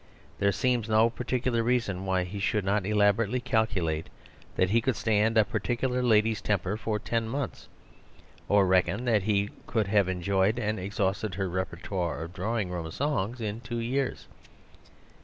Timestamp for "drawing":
12.33-12.71